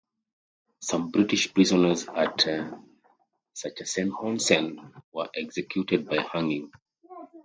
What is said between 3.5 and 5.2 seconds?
Sachsenhausen